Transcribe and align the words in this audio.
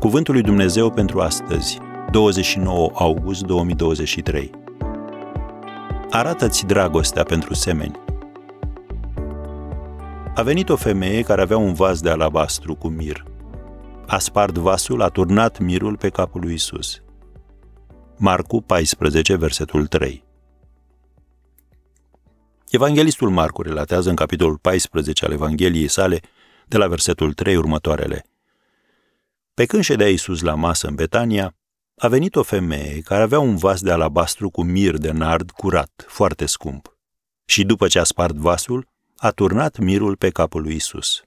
Cuvântul 0.00 0.34
lui 0.34 0.42
Dumnezeu 0.42 0.90
pentru 0.90 1.20
astăzi, 1.20 1.78
29 2.10 2.90
august 2.94 3.42
2023. 3.42 4.50
Arată-ți 6.10 6.66
dragostea 6.66 7.22
pentru 7.22 7.54
semeni. 7.54 8.00
A 10.34 10.42
venit 10.42 10.68
o 10.68 10.76
femeie 10.76 11.22
care 11.22 11.42
avea 11.42 11.56
un 11.56 11.72
vas 11.72 12.00
de 12.00 12.10
alabastru 12.10 12.74
cu 12.74 12.88
mir. 12.88 13.24
A 14.06 14.18
spart 14.18 14.58
vasul, 14.58 15.02
a 15.02 15.08
turnat 15.08 15.58
mirul 15.58 15.96
pe 15.96 16.08
capul 16.08 16.40
lui 16.40 16.54
Isus. 16.54 17.02
Marcu 18.16 18.60
14, 18.60 19.36
versetul 19.36 19.86
3. 19.86 20.24
Evanghelistul 22.70 23.30
Marcu 23.30 23.62
relatează 23.62 24.08
în 24.08 24.16
capitolul 24.16 24.56
14 24.56 25.24
al 25.24 25.32
Evangheliei 25.32 25.88
sale, 25.88 26.20
de 26.66 26.76
la 26.76 26.86
versetul 26.86 27.32
3 27.32 27.56
următoarele. 27.56 28.24
Pe 29.60 29.66
când 29.66 29.82
ședea 29.82 30.08
Iisus 30.08 30.40
la 30.40 30.54
masă 30.54 30.86
în 30.86 30.94
Betania, 30.94 31.56
a 31.96 32.08
venit 32.08 32.36
o 32.36 32.42
femeie 32.42 33.00
care 33.00 33.22
avea 33.22 33.38
un 33.38 33.56
vas 33.56 33.80
de 33.80 33.90
alabastru 33.90 34.50
cu 34.50 34.62
mir 34.62 34.96
de 34.96 35.10
nard 35.10 35.50
curat, 35.50 36.04
foarte 36.06 36.46
scump. 36.46 36.98
Și 37.44 37.64
după 37.64 37.88
ce 37.88 37.98
a 37.98 38.04
spart 38.04 38.34
vasul, 38.34 38.88
a 39.16 39.30
turnat 39.30 39.78
mirul 39.78 40.16
pe 40.16 40.30
capul 40.30 40.62
lui 40.62 40.74
Isus. 40.74 41.22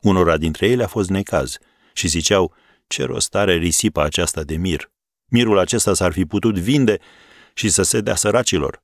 Unora 0.00 0.36
dintre 0.36 0.66
ele 0.66 0.84
a 0.84 0.86
fost 0.86 1.08
necaz 1.08 1.58
și 1.92 2.08
ziceau, 2.08 2.54
ce 2.86 3.04
rost 3.04 3.34
are 3.34 3.54
risipa 3.54 4.02
aceasta 4.02 4.42
de 4.42 4.56
mir? 4.56 4.90
Mirul 5.26 5.58
acesta 5.58 5.94
s-ar 5.94 6.12
fi 6.12 6.24
putut 6.24 6.58
vinde 6.58 6.98
și 7.54 7.68
să 7.68 7.82
se 7.82 8.00
dea 8.00 8.14
săracilor. 8.14 8.82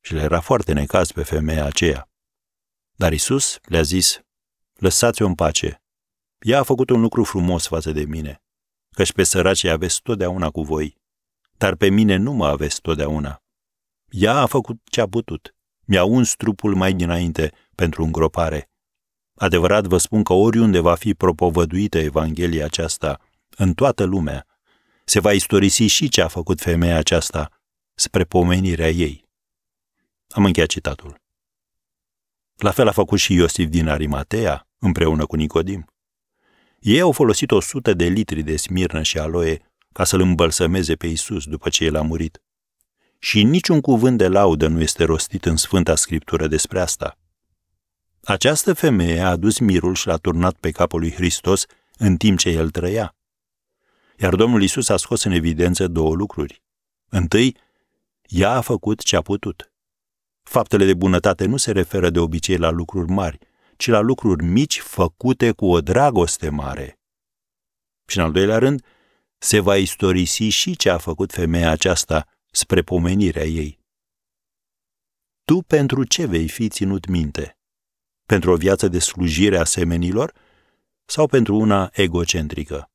Și 0.00 0.14
le 0.14 0.20
era 0.20 0.40
foarte 0.40 0.72
necaz 0.72 1.12
pe 1.12 1.22
femeia 1.22 1.64
aceea. 1.64 2.08
Dar 2.94 3.12
Isus 3.12 3.58
le-a 3.62 3.82
zis, 3.82 4.20
lăsați-o 4.74 5.26
în 5.26 5.34
pace. 5.34 5.83
Ea 6.44 6.58
a 6.58 6.62
făcut 6.62 6.90
un 6.90 7.00
lucru 7.00 7.24
frumos 7.24 7.66
față 7.66 7.92
de 7.92 8.04
mine, 8.04 8.42
căci 8.90 9.12
pe 9.12 9.22
săracii 9.22 9.70
aveți 9.70 10.02
totdeauna 10.02 10.50
cu 10.50 10.62
voi, 10.62 10.96
dar 11.56 11.74
pe 11.74 11.88
mine 11.88 12.16
nu 12.16 12.32
mă 12.32 12.46
aveți 12.46 12.80
totdeauna. 12.80 13.42
Ea 14.08 14.36
a 14.36 14.46
făcut 14.46 14.80
ce 14.84 15.00
a 15.00 15.08
putut. 15.08 15.54
Mi-a 15.84 16.04
uns 16.04 16.34
trupul 16.34 16.74
mai 16.74 16.92
dinainte 16.92 17.52
pentru 17.74 18.02
îngropare. 18.02 18.70
Adevărat 19.34 19.86
vă 19.86 19.98
spun 19.98 20.22
că 20.22 20.32
oriunde 20.32 20.80
va 20.80 20.94
fi 20.94 21.14
propovăduită 21.14 21.98
Evanghelia 21.98 22.64
aceasta, 22.64 23.20
în 23.56 23.74
toată 23.74 24.04
lumea, 24.04 24.46
se 25.04 25.20
va 25.20 25.32
istorisi 25.32 25.86
și 25.86 26.08
ce 26.08 26.22
a 26.22 26.28
făcut 26.28 26.60
femeia 26.60 26.96
aceasta 26.96 27.50
spre 27.94 28.24
pomenirea 28.24 28.90
ei. 28.90 29.28
Am 30.28 30.44
încheiat 30.44 30.68
citatul. 30.68 31.20
La 32.56 32.70
fel 32.70 32.88
a 32.88 32.92
făcut 32.92 33.18
și 33.18 33.34
Iosif 33.34 33.68
din 33.68 33.88
Arimatea, 33.88 34.68
împreună 34.78 35.26
cu 35.26 35.36
Nicodim. 35.36 35.93
Ei 36.84 37.00
au 37.00 37.12
folosit 37.12 37.50
o 37.50 37.60
sută 37.60 37.94
de 37.94 38.04
litri 38.04 38.42
de 38.42 38.56
smirnă 38.56 39.02
și 39.02 39.18
aloe 39.18 39.60
ca 39.92 40.04
să-l 40.04 40.20
îmbălsămeze 40.20 40.94
pe 40.94 41.06
Isus 41.06 41.44
după 41.44 41.68
ce 41.68 41.84
el 41.84 41.96
a 41.96 42.02
murit. 42.02 42.42
Și 43.18 43.42
niciun 43.42 43.80
cuvânt 43.80 44.18
de 44.18 44.28
laudă 44.28 44.66
nu 44.66 44.80
este 44.80 45.04
rostit 45.04 45.44
în 45.44 45.56
Sfânta 45.56 45.94
Scriptură 45.94 46.46
despre 46.46 46.80
asta. 46.80 47.18
Această 48.24 48.72
femeie 48.72 49.20
a 49.20 49.28
adus 49.28 49.58
mirul 49.58 49.94
și 49.94 50.06
l-a 50.06 50.16
turnat 50.16 50.56
pe 50.56 50.70
capul 50.70 51.00
lui 51.00 51.12
Hristos 51.12 51.66
în 51.98 52.16
timp 52.16 52.38
ce 52.38 52.48
el 52.48 52.70
trăia. 52.70 53.16
Iar 54.18 54.34
Domnul 54.34 54.62
Isus 54.62 54.88
a 54.88 54.96
scos 54.96 55.24
în 55.24 55.32
evidență 55.32 55.86
două 55.86 56.14
lucruri. 56.14 56.62
Întâi, 57.08 57.56
ea 58.22 58.50
a 58.50 58.60
făcut 58.60 59.02
ce 59.02 59.16
a 59.16 59.20
putut. 59.20 59.72
Faptele 60.42 60.84
de 60.84 60.94
bunătate 60.94 61.46
nu 61.46 61.56
se 61.56 61.72
referă 61.72 62.10
de 62.10 62.18
obicei 62.18 62.56
la 62.56 62.70
lucruri 62.70 63.10
mari, 63.10 63.38
ci 63.76 63.86
la 63.86 64.00
lucruri 64.00 64.44
mici 64.44 64.80
făcute 64.80 65.52
cu 65.52 65.66
o 65.66 65.80
dragoste 65.80 66.48
mare. 66.48 66.98
Și 68.06 68.18
în 68.18 68.24
al 68.24 68.32
doilea 68.32 68.58
rând, 68.58 68.84
se 69.38 69.60
va 69.60 69.76
istorisi 69.76 70.48
și 70.48 70.76
ce 70.76 70.90
a 70.90 70.98
făcut 70.98 71.32
femeia 71.32 71.70
aceasta 71.70 72.28
spre 72.50 72.82
pomenirea 72.82 73.44
ei. 73.44 73.78
Tu 75.44 75.60
pentru 75.60 76.04
ce 76.04 76.26
vei 76.26 76.48
fi 76.48 76.68
ținut 76.68 77.06
minte? 77.06 77.58
Pentru 78.26 78.50
o 78.50 78.56
viață 78.56 78.88
de 78.88 78.98
slujire 78.98 79.58
a 79.58 79.64
semenilor 79.64 80.32
sau 81.04 81.26
pentru 81.26 81.56
una 81.56 81.90
egocentrică? 81.92 82.90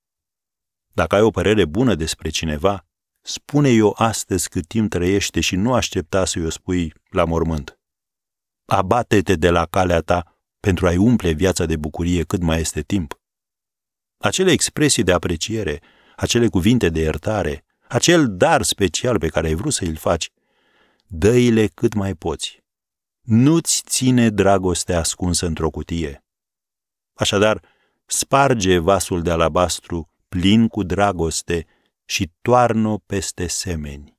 Dacă 0.93 1.15
ai 1.15 1.21
o 1.21 1.29
părere 1.29 1.65
bună 1.65 1.95
despre 1.95 2.29
cineva, 2.29 2.85
spune-i 3.21 3.81
o 3.81 3.91
astăzi 3.95 4.49
cât 4.49 4.67
timp 4.67 4.89
trăiește 4.89 5.39
și 5.39 5.55
nu 5.55 5.73
aștepta 5.73 6.25
să-i 6.25 6.45
o 6.45 6.49
spui 6.49 6.93
la 7.09 7.25
mormânt. 7.25 7.79
Abate-te 8.65 9.35
de 9.35 9.49
la 9.49 9.65
calea 9.65 10.01
ta 10.01 10.38
pentru 10.59 10.87
a-i 10.87 10.97
umple 10.97 11.31
viața 11.31 11.65
de 11.65 11.75
bucurie 11.75 12.23
cât 12.23 12.41
mai 12.41 12.59
este 12.59 12.81
timp. 12.81 13.19
Acele 14.17 14.51
expresii 14.51 15.03
de 15.03 15.11
apreciere, 15.11 15.81
acele 16.15 16.47
cuvinte 16.47 16.89
de 16.89 16.99
iertare, 16.99 17.65
acel 17.87 18.35
dar 18.37 18.61
special 18.61 19.19
pe 19.19 19.27
care 19.27 19.47
ai 19.47 19.53
vrut 19.53 19.73
să 19.73 19.83
îl 19.83 19.95
faci, 19.95 20.31
dă-i-le 21.07 21.67
cât 21.67 21.93
mai 21.93 22.13
poți. 22.13 22.63
Nu-ți 23.21 23.83
ține 23.87 24.29
dragostea 24.29 24.99
ascunsă 24.99 25.45
într-o 25.45 25.69
cutie. 25.69 26.23
Așadar, 27.13 27.61
sparge 28.05 28.77
vasul 28.77 29.21
de 29.21 29.31
alabastru 29.31 30.09
plin 30.29 30.67
cu 30.67 30.83
dragoste 30.83 31.65
și 32.05 32.31
toarnă 32.41 32.97
peste 33.05 33.47
semeni. 33.47 34.18